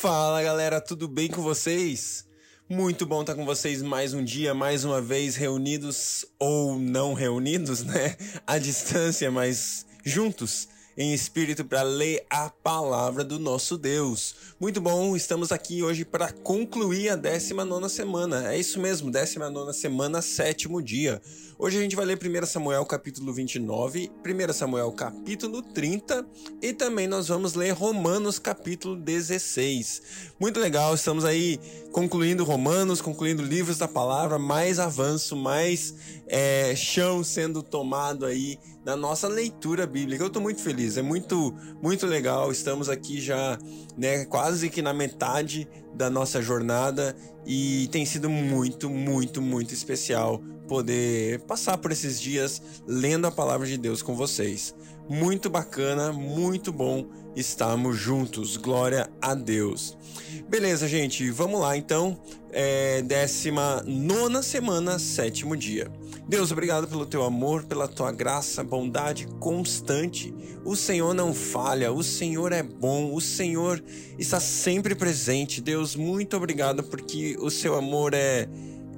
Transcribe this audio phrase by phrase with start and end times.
[0.00, 2.26] Fala galera, tudo bem com vocês?
[2.66, 7.82] Muito bom estar com vocês mais um dia, mais uma vez reunidos ou não reunidos,
[7.82, 8.16] né?
[8.46, 14.34] À distância, mas juntos em espírito para ler a palavra do nosso Deus.
[14.58, 18.52] Muito bom, estamos aqui hoje para concluir a 19 semana.
[18.52, 21.20] É isso mesmo, 19 semana, sétimo dia.
[21.62, 26.26] Hoje a gente vai ler 1 Samuel capítulo 29, 1 Samuel capítulo 30
[26.62, 30.02] e também nós vamos ler Romanos capítulo 16.
[30.40, 31.60] Muito legal, estamos aí
[31.92, 35.94] concluindo Romanos, concluindo livros da palavra, mais avanço, mais
[36.26, 40.22] é, chão sendo tomado aí na nossa leitura bíblica.
[40.22, 42.50] Eu estou muito feliz, é muito, muito legal.
[42.50, 43.58] Estamos aqui já,
[43.96, 47.16] né, quase que na metade da nossa jornada
[47.46, 53.66] e tem sido muito, muito, muito especial poder passar por esses dias lendo a palavra
[53.66, 54.74] de Deus com vocês.
[55.08, 58.56] Muito bacana, muito bom estarmos juntos.
[58.56, 59.96] Glória a Deus.
[60.48, 62.20] Beleza, gente, vamos lá então.
[62.52, 65.90] É, décima nona semana, sétimo dia.
[66.28, 70.34] Deus, obrigado pelo teu amor, pela tua graça, bondade constante.
[70.64, 73.82] O Senhor não falha, o Senhor é bom, o Senhor
[74.18, 75.60] está sempre presente.
[75.60, 78.48] Deus, muito obrigado porque o seu amor é,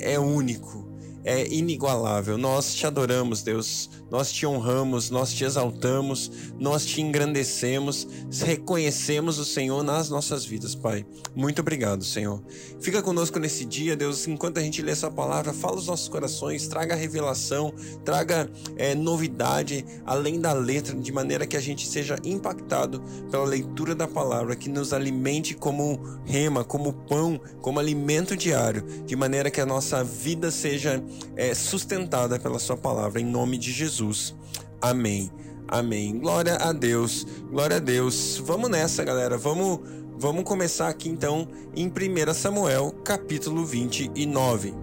[0.00, 0.91] é único
[1.24, 2.36] é inigualável.
[2.36, 3.90] Nós te adoramos, Deus.
[4.10, 8.06] Nós te honramos, nós te exaltamos, nós te engrandecemos,
[8.42, 11.06] reconhecemos o Senhor nas nossas vidas, Pai.
[11.34, 12.42] Muito obrigado, Senhor.
[12.78, 16.68] Fica conosco nesse dia, Deus, enquanto a gente lê essa palavra, fala os nossos corações,
[16.68, 17.72] traga revelação,
[18.04, 23.00] traga é, novidade além da letra, de maneira que a gente seja impactado
[23.30, 29.16] pela leitura da palavra, que nos alimente como rema, como pão, como alimento diário, de
[29.16, 31.02] maneira que a nossa vida seja
[31.36, 34.34] é, sustentada pela Sua palavra, em nome de Jesus.
[34.80, 35.30] Amém.
[35.68, 36.18] Amém.
[36.18, 37.26] Glória a Deus.
[37.50, 38.42] Glória a Deus.
[38.44, 39.38] Vamos nessa, galera.
[39.38, 39.80] Vamos,
[40.18, 44.74] vamos começar aqui então em 1 Samuel, capítulo 29.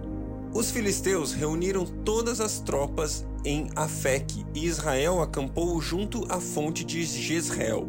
[0.53, 7.04] Os filisteus reuniram todas as tropas em Afeque e Israel acampou junto à fonte de
[7.04, 7.87] Jezreel.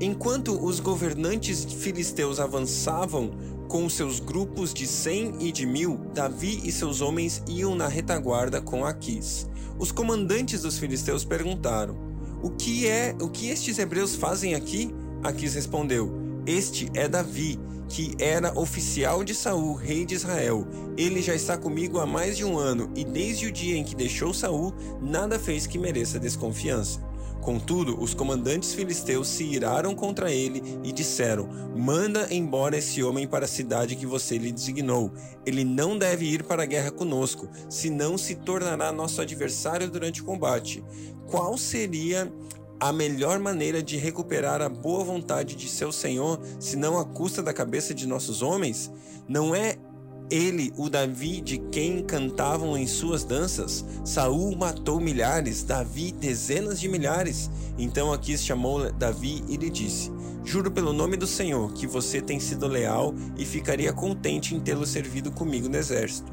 [0.00, 3.32] Enquanto os governantes filisteus avançavam
[3.66, 8.60] com seus grupos de cem e de mil, Davi e seus homens iam na retaguarda
[8.60, 9.46] com Aquis.
[9.78, 11.96] Os comandantes dos filisteus perguntaram:
[12.42, 14.94] O que é, o que estes hebreus fazem aqui?
[15.22, 16.12] Aquis respondeu:
[16.46, 20.66] Este é Davi, que era oficial de Saul, rei de Israel.
[20.96, 23.94] Ele já está comigo há mais de um ano, e desde o dia em que
[23.94, 27.05] deixou Saul, nada fez que mereça desconfiança.
[27.46, 33.44] Contudo, os comandantes filisteus se iraram contra ele e disseram: Manda embora esse homem para
[33.44, 35.12] a cidade que você lhe designou.
[35.46, 40.24] Ele não deve ir para a guerra conosco, senão se tornará nosso adversário durante o
[40.24, 40.82] combate.
[41.30, 42.32] Qual seria
[42.80, 47.52] a melhor maneira de recuperar a boa vontade de seu senhor, senão à custa da
[47.52, 48.90] cabeça de nossos homens?
[49.28, 49.76] Não é
[50.30, 53.84] ele, o Davi de quem cantavam em suas danças.
[54.04, 57.50] Saul matou milhares, Davi dezenas de milhares.
[57.78, 60.10] Então Aquis chamou Davi e lhe disse:
[60.44, 64.86] Juro pelo nome do Senhor que você tem sido leal e ficaria contente em tê-lo
[64.86, 66.32] servido comigo no exército.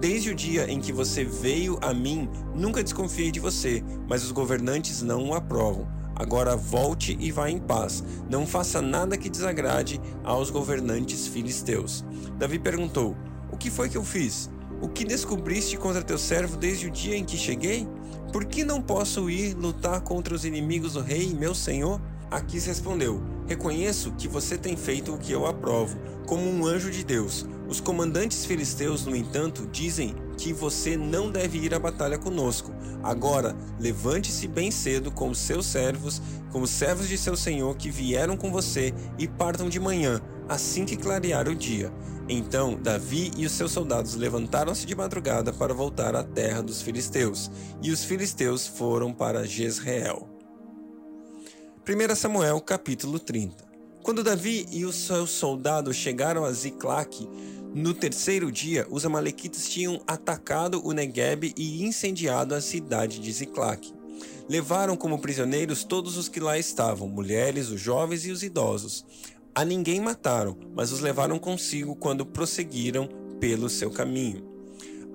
[0.00, 4.32] Desde o dia em que você veio a mim, nunca desconfiei de você, mas os
[4.32, 5.86] governantes não o aprovam.
[6.16, 8.02] Agora volte e vá em paz.
[8.28, 12.04] Não faça nada que desagrade aos governantes filisteus.
[12.38, 13.14] Davi perguntou:
[13.52, 14.50] O que foi que eu fiz?
[14.80, 17.86] O que descobriste contra teu servo desde o dia em que cheguei?
[18.32, 22.00] Por que não posso ir lutar contra os inimigos do rei, meu senhor?
[22.30, 27.04] Aquis respondeu: Reconheço que você tem feito o que eu aprovo, como um anjo de
[27.04, 27.46] Deus.
[27.68, 32.72] Os comandantes filisteus, no entanto, dizem que você não deve ir à batalha conosco.
[33.02, 36.20] Agora, levante-se bem cedo com os seus servos,
[36.52, 40.84] com os servos de seu senhor que vieram com você, e partam de manhã, assim
[40.84, 41.92] que clarear o dia.
[42.28, 47.50] Então Davi e os seus soldados levantaram-se de madrugada para voltar à terra dos filisteus,
[47.82, 50.28] e os filisteus foram para Jezreel.
[51.88, 53.65] 1 Samuel capítulo 30
[54.06, 57.28] Quando Davi e os seus soldados chegaram a Ziclac,
[57.74, 63.92] no terceiro dia, os amalequitas tinham atacado o Negueb e incendiado a cidade de Ziclac.
[64.48, 69.04] Levaram como prisioneiros todos os que lá estavam, mulheres, os jovens e os idosos.
[69.52, 73.08] A ninguém mataram, mas os levaram consigo quando prosseguiram
[73.40, 74.55] pelo seu caminho.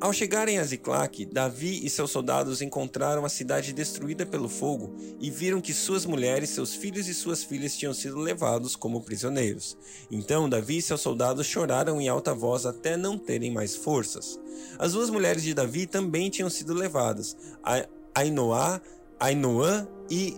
[0.01, 5.29] Ao chegarem a Ziclac, Davi e seus soldados encontraram a cidade destruída pelo fogo e
[5.29, 9.77] viram que suas mulheres, seus filhos e suas filhas tinham sido levados como prisioneiros.
[10.09, 14.39] Então Davi e seus soldados choraram em alta voz até não terem mais forças.
[14.79, 17.37] As duas mulheres de Davi também tinham sido levadas,
[18.15, 18.81] Ainoá,
[19.21, 20.35] Ainoã e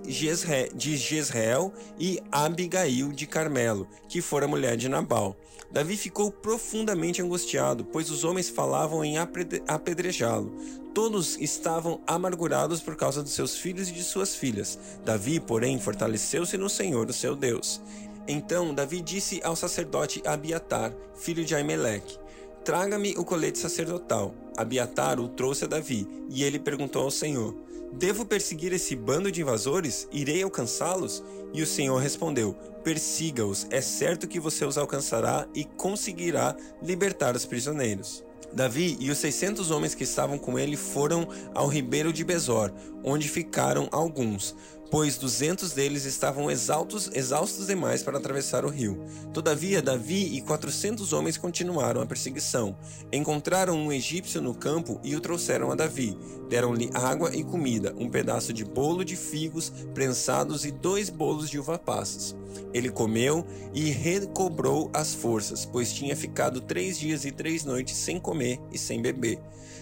[0.76, 5.38] de Jezreel e Abigail de Carmelo, que fora mulher de Nabal.
[5.72, 10.54] Davi ficou profundamente angustiado, pois os homens falavam em apedrejá-lo.
[10.94, 14.78] Todos estavam amargurados por causa dos seus filhos e de suas filhas.
[15.06, 17.82] Davi, porém, fortaleceu-se no Senhor, o seu Deus.
[18.28, 22.20] Então Davi disse ao sacerdote Abiatar, filho de Aimeleque:
[22.66, 24.43] Traga-me o colete sacerdotal.
[24.58, 27.56] Abiatar o trouxe a Davi, e ele perguntou ao Senhor:
[27.94, 30.08] Devo perseguir esse bando de invasores?
[30.12, 31.24] Irei alcançá-los?
[31.54, 37.46] E o Senhor respondeu: Persiga-os, é certo que você os alcançará e conseguirá libertar os
[37.46, 38.24] prisioneiros.
[38.54, 42.72] Davi e os 600 homens que estavam com ele foram ao ribeiro de Besor,
[43.04, 44.56] onde ficaram alguns
[44.90, 49.04] pois duzentos deles estavam exaltos, exaustos demais para atravessar o rio.
[49.34, 52.76] Todavia, Davi e quatrocentos homens continuaram a perseguição.
[53.12, 56.18] Encontraram um egípcio no campo e o trouxeram a Davi.
[56.48, 61.58] Deram-lhe água e comida, um pedaço de bolo de figos prensados e dois bolos de
[61.58, 62.36] uva passas.
[62.74, 68.20] Ele comeu e recobrou as forças, pois tinha ficado três dias e três noites sem
[68.20, 69.40] comer e sem beber.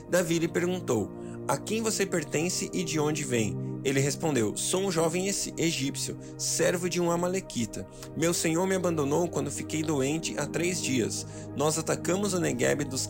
[0.10, 1.10] Davi lhe perguntou:
[1.52, 3.58] A quem você pertence e de onde vem?
[3.84, 5.28] Ele respondeu: Sou um jovem
[5.58, 7.86] egípcio, servo de um amalequita.
[8.16, 11.28] Meu senhor me abandonou quando fiquei doente há três dias.
[11.54, 13.06] Nós atacamos o Negueb dos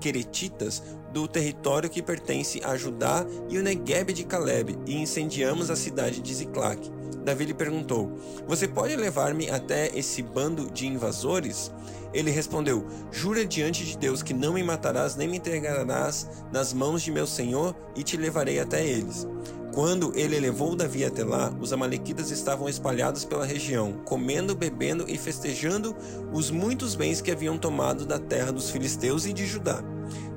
[0.00, 5.76] Queretitas, do território que pertence a Judá, e o Negueb de Caleb, e incendiamos a
[5.76, 6.95] cidade de Ziclac.
[7.26, 11.72] Davi lhe perguntou: Você pode levar-me até esse bando de invasores?
[12.14, 17.02] Ele respondeu: Jura diante de Deus que não me matarás nem me entregarás nas mãos
[17.02, 19.26] de meu senhor, e te levarei até eles.
[19.74, 25.18] Quando ele levou Davi até lá, os amalequitas estavam espalhados pela região, comendo, bebendo e
[25.18, 25.96] festejando
[26.32, 29.82] os muitos bens que haviam tomado da terra dos filisteus e de Judá.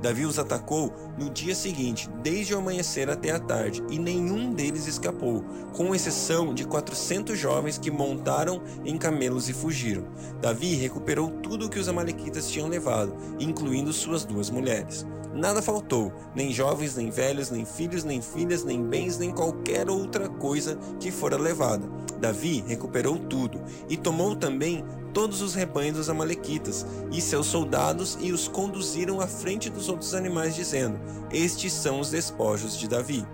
[0.01, 4.87] Davi os atacou no dia seguinte, desde o amanhecer até a tarde, e nenhum deles
[4.87, 5.43] escapou,
[5.73, 10.05] com exceção de quatrocentos jovens que montaram em camelos e fugiram.
[10.41, 15.05] Davi recuperou tudo o que os amalequitas tinham levado, incluindo suas duas mulheres.
[15.33, 20.27] Nada faltou, nem jovens, nem velhos, nem filhos, nem filhas, nem bens, nem qualquer outra
[20.27, 21.87] coisa que fora levada.
[22.19, 24.83] Davi recuperou tudo e tomou também
[25.13, 30.13] todos os rebanhos dos Amalequitas e seus soldados e os conduziram à frente dos outros
[30.13, 30.99] animais, dizendo:
[31.31, 33.25] Estes são os despojos de Davi.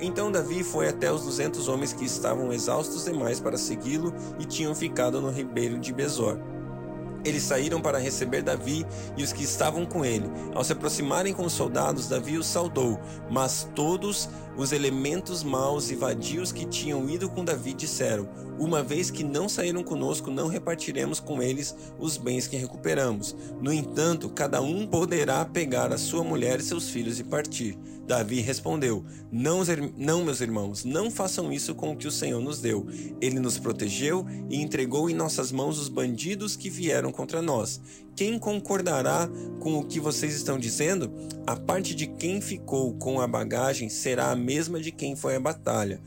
[0.00, 4.74] Então Davi foi até os duzentos homens que estavam exaustos demais para segui-lo e tinham
[4.74, 6.38] ficado no ribeiro de Besor.
[7.24, 8.84] Eles saíram para receber Davi
[9.16, 10.28] e os que estavam com ele.
[10.54, 12.98] Ao se aproximarem com os soldados, Davi os saudou,
[13.30, 18.28] mas todos os elementos maus e vadios que tinham ido com Davi disseram:
[18.58, 23.34] Uma vez que não saíram conosco, não repartiremos com eles os bens que recuperamos.
[23.60, 27.78] No entanto, cada um poderá pegar a sua mulher e seus filhos e partir.
[28.06, 29.62] Davi respondeu: não,
[29.96, 32.86] não, meus irmãos, não façam isso com o que o Senhor nos deu.
[33.20, 37.80] Ele nos protegeu e entregou em nossas mãos os bandidos que vieram contra nós.
[38.14, 39.28] Quem concordará
[39.60, 41.10] com o que vocês estão dizendo?
[41.46, 45.40] A parte de quem ficou com a bagagem será a mesma de quem foi à
[45.40, 46.02] batalha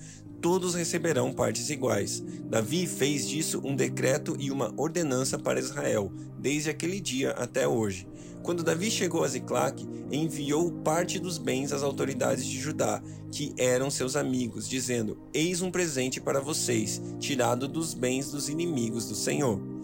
[0.45, 2.23] todos receberão partes iguais.
[2.47, 8.07] Davi fez disso um decreto e uma ordenança para Israel, desde aquele dia até hoje.
[8.43, 13.01] Quando Davi chegou a Ziclac, enviou parte dos bens às autoridades de Judá,
[13.31, 19.09] que eram seus amigos, dizendo: Eis um presente para vocês, tirado dos bens dos inimigos
[19.09, 19.74] do Senhor.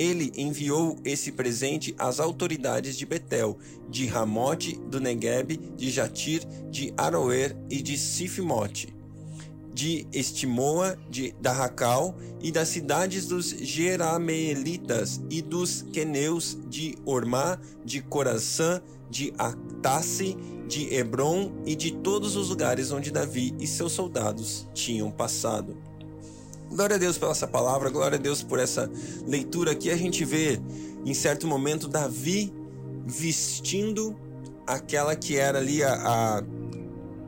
[0.00, 6.94] Ele enviou esse presente às autoridades de Betel, de Ramote, do Negueb, de Jatir, de
[6.96, 8.98] Aroer e de Sifimote
[9.72, 18.02] de Estimoa, de Darracal e das cidades dos Jerameelitas e dos Queneus de Ormá, de
[18.02, 20.36] Coraçã, de Atasse,
[20.68, 25.89] de Hebron e de todos os lugares onde Davi e seus soldados tinham passado.
[26.70, 28.90] Glória a Deus pela essa palavra, glória a Deus por essa
[29.26, 29.90] leitura aqui.
[29.90, 30.60] A gente vê
[31.04, 32.52] em certo momento Davi
[33.06, 34.16] vestindo
[34.66, 36.42] aquela que era ali a, a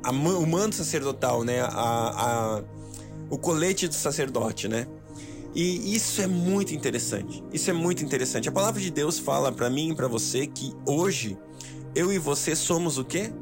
[0.02, 1.60] a, o manto sacerdotal, né?
[1.60, 1.68] A,
[2.58, 2.62] a,
[3.30, 4.86] o colete do sacerdote, né?
[5.54, 7.44] E isso é muito interessante.
[7.52, 8.48] Isso é muito interessante.
[8.48, 11.38] A palavra de Deus fala para mim e para você que hoje
[11.94, 13.32] eu e você somos o quê?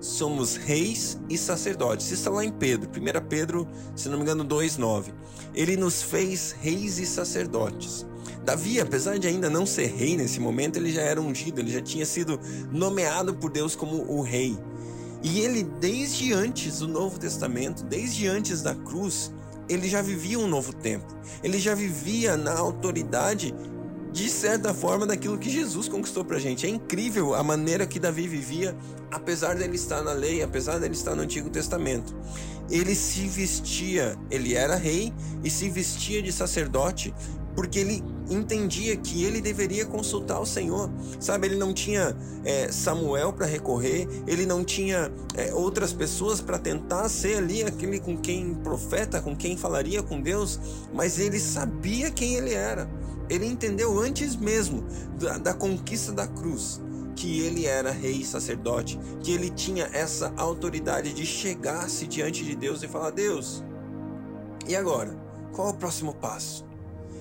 [0.00, 2.06] Somos reis e sacerdotes.
[2.06, 5.12] Isso está lá em Pedro, 1 Pedro, se não me engano, 2:9.
[5.54, 8.06] Ele nos fez reis e sacerdotes.
[8.44, 11.82] Davi, apesar de ainda não ser rei nesse momento, ele já era ungido, ele já
[11.82, 12.40] tinha sido
[12.72, 14.58] nomeado por Deus como o rei.
[15.22, 19.30] E ele, desde antes do Novo Testamento, desde antes da cruz,
[19.68, 21.06] ele já vivia um novo tempo.
[21.44, 23.54] Ele já vivia na autoridade
[24.12, 26.66] de certa forma daquilo que Jesus conquistou pra gente.
[26.66, 28.76] É incrível a maneira que Davi vivia,
[29.10, 32.14] apesar dele estar na lei, apesar dele estar no Antigo Testamento.
[32.70, 35.12] Ele se vestia, ele era rei
[35.42, 37.14] e se vestia de sacerdote,
[37.54, 40.90] porque ele entendia que ele deveria consultar o Senhor.
[41.18, 46.58] Sabe, ele não tinha é, Samuel para recorrer, ele não tinha é, outras pessoas para
[46.58, 50.58] tentar ser ali aquele com quem profeta, com quem falaria com Deus,
[50.94, 52.88] mas ele sabia quem ele era.
[53.28, 54.84] Ele entendeu antes mesmo
[55.18, 56.80] da, da conquista da cruz
[57.14, 62.56] que ele era rei e sacerdote, que ele tinha essa autoridade de chegar-se diante de
[62.56, 63.62] Deus e falar: Deus,
[64.66, 65.14] e agora?
[65.52, 66.69] Qual é o próximo passo?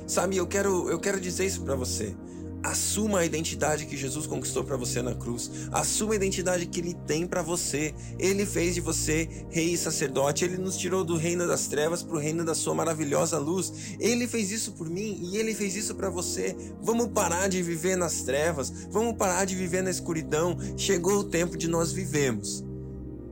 [0.09, 2.15] Sabe, eu quero, eu quero dizer isso para você.
[2.63, 5.51] Assuma a identidade que Jesus conquistou para você na cruz.
[5.71, 7.93] Assuma a identidade que ele tem para você.
[8.17, 10.43] Ele fez de você rei e sacerdote.
[10.43, 13.95] Ele nos tirou do reino das trevas para o reino da sua maravilhosa luz.
[13.99, 16.55] Ele fez isso por mim e ele fez isso para você.
[16.81, 18.87] Vamos parar de viver nas trevas.
[18.89, 20.57] Vamos parar de viver na escuridão.
[20.75, 22.63] Chegou o tempo de nós vivermos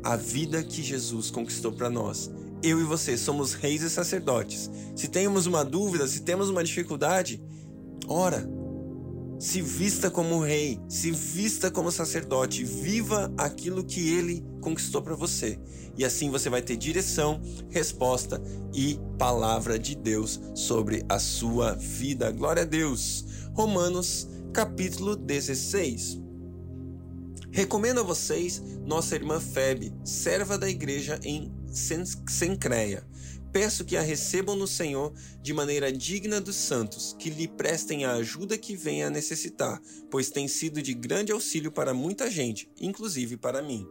[0.04, 2.30] a vida que Jesus conquistou para nós
[2.64, 4.70] eu e você somos reis e sacerdotes.
[4.96, 7.42] Se temos uma dúvida, se temos uma dificuldade,
[8.08, 8.48] ora,
[9.40, 15.60] se vista como rei, se vista como sacerdote, viva aquilo que ele conquistou para você.
[15.96, 18.42] E assim você vai ter direção, resposta
[18.74, 22.32] e palavra de Deus sobre a sua vida.
[22.32, 23.26] Glória a Deus.
[23.54, 26.20] Romanos, capítulo 16.
[27.52, 33.06] Recomendo a vocês nossa irmã Febe, serva da igreja em Sencreia.
[33.52, 38.14] Peço que a recebam no Senhor de maneira digna dos santos, que lhe prestem a
[38.14, 39.82] ajuda que venha a necessitar,
[40.12, 43.88] pois tem sido de grande auxílio para muita gente, inclusive para mim.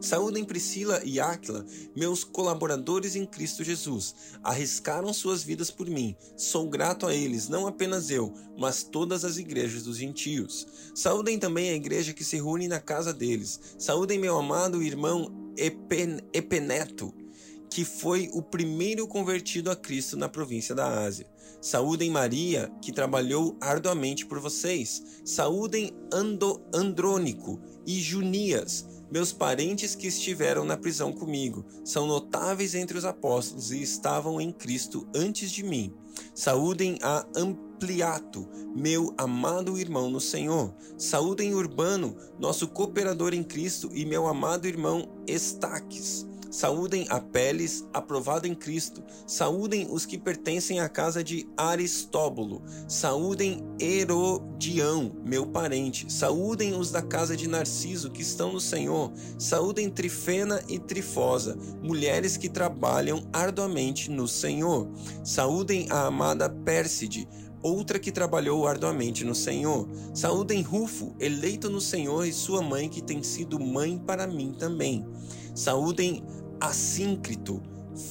[0.00, 1.64] Saúdem Priscila e Áquila,
[1.96, 4.14] meus colaboradores em Cristo Jesus.
[4.42, 6.14] Arriscaram suas vidas por mim.
[6.36, 10.66] Sou grato a eles, não apenas eu, mas todas as igrejas dos gentios.
[10.94, 13.58] Saúdem também a igreja que se reúne na casa deles.
[13.78, 17.12] Saúdem meu amado irmão Epen Epeneto,
[17.70, 21.26] que foi o primeiro convertido a Cristo na província da Ásia.
[21.60, 25.02] Saúdem Maria, que trabalhou arduamente por vocês.
[25.24, 32.98] Saúdem Ando Andrônico e Junias, meus parentes que estiveram na prisão comigo são notáveis entre
[32.98, 35.94] os apóstolos e estavam em Cristo antes de mim.
[36.34, 37.24] Saúdem a
[37.74, 40.72] Ampliato, meu amado irmão no Senhor.
[40.96, 46.24] Saúdem Urbano, nosso cooperador em Cristo, e meu amado irmão Estaques.
[46.54, 49.02] Saúdem a Peles, aprovado em Cristo.
[49.26, 52.62] Saúdem os que pertencem à casa de Aristóbulo.
[52.86, 56.12] Saúdem Herodião, meu parente.
[56.12, 59.12] Saúdem os da casa de Narciso, que estão no Senhor.
[59.36, 64.88] Saúdem Trifena e Trifosa, mulheres que trabalham arduamente no Senhor.
[65.24, 67.28] Saúdem a amada Pérside,
[67.64, 69.88] outra que trabalhou arduamente no Senhor.
[70.12, 75.04] Saúdem Rufo, eleito no Senhor, e sua mãe, que tem sido mãe para mim também.
[75.54, 76.22] Saúdem
[76.60, 77.62] Assíncrito,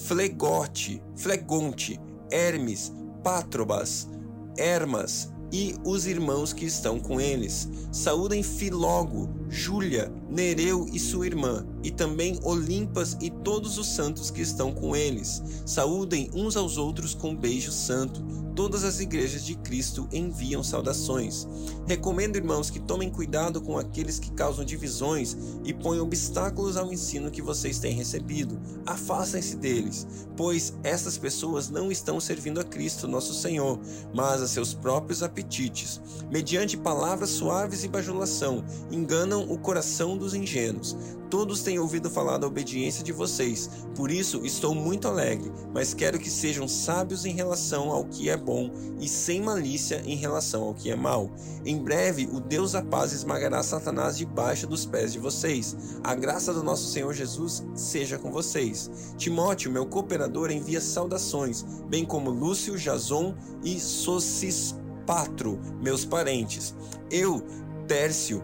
[0.07, 1.99] Flegote, Flegonte,
[2.31, 2.91] Hermes,
[3.23, 4.09] Patrobas,
[4.57, 7.69] Hermas e os irmãos que estão com eles.
[7.91, 14.41] Saúdem Filógo, Júlia, Nereu e sua irmã, e também Olimpas e todos os santos que
[14.41, 15.43] estão com eles.
[15.63, 18.19] Saúdem uns aos outros com beijo santo.
[18.55, 21.47] Todas as igrejas de Cristo enviam saudações.
[21.87, 27.31] Recomendo, irmãos, que tomem cuidado com aqueles que causam divisões e põem obstáculos ao ensino
[27.31, 28.59] que vocês têm recebido.
[28.85, 30.05] Afastem-se deles,
[30.37, 33.79] pois essas pessoas não estão servindo a Cristo, nosso Senhor,
[34.13, 35.99] mas a seus próprios apetites.
[36.31, 40.95] Mediante palavras suaves e bajulação, enganam o coração dos ingênuos.
[41.33, 46.19] Todos têm ouvido falar da obediência de vocês, por isso estou muito alegre, mas quero
[46.19, 48.69] que sejam sábios em relação ao que é bom
[48.99, 51.31] e sem malícia em relação ao que é mal.
[51.65, 55.75] Em breve, o Deus da paz esmagará Satanás debaixo dos pés de vocês.
[56.03, 58.91] A graça do nosso Senhor Jesus seja com vocês.
[59.17, 66.75] Timóteo, meu cooperador, envia saudações, bem como Lúcio, Jason e Sosispatro, meus parentes.
[67.09, 67.41] Eu,
[67.87, 68.43] Tércio,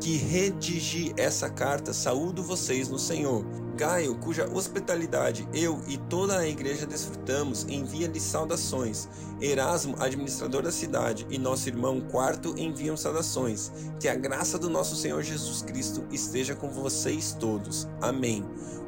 [0.00, 3.44] que redigi essa carta, saúdo vocês no Senhor.
[3.80, 9.08] Gaio, cuja hospitalidade eu e toda a igreja desfrutamos, envia-lhe saudações.
[9.40, 13.72] Erasmo, administrador da cidade, e nosso irmão Quarto enviam saudações.
[13.98, 17.88] Que a graça do nosso Senhor Jesus Cristo esteja com vocês todos.
[18.02, 18.44] Amém.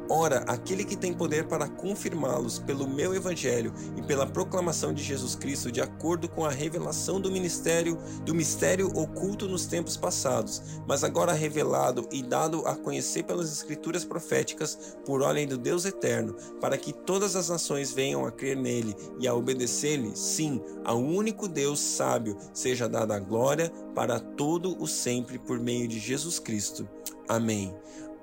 [0.09, 5.33] Ora, aquele que tem poder para confirmá-los pelo meu evangelho e pela proclamação de Jesus
[5.33, 11.05] Cristo, de acordo com a revelação do ministério, do mistério oculto nos tempos passados, mas
[11.05, 16.77] agora revelado e dado a conhecer pelas escrituras proféticas por ordem do Deus eterno, para
[16.77, 21.79] que todas as nações venham a crer nele e a obedecer-lhe, sim, ao único Deus
[21.79, 26.87] sábio, seja dada a glória para todo o sempre por meio de Jesus Cristo.
[27.27, 27.73] Amém.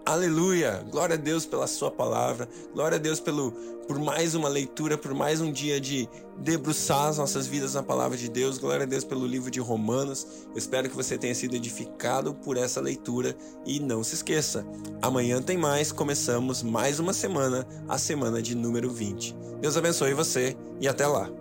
[0.04, 0.84] Aleluia!
[0.90, 3.52] Glória a Deus pela Sua palavra, glória a Deus pelo,
[3.86, 8.16] por mais uma leitura, por mais um dia de debruçar as nossas vidas na palavra
[8.16, 10.26] de Deus, glória a Deus pelo livro de Romanos.
[10.50, 14.66] Eu espero que você tenha sido edificado por essa leitura e não se esqueça,
[15.02, 19.36] amanhã tem mais, começamos mais uma semana, a semana de número 20.
[19.60, 21.39] Deus abençoe você e até lá!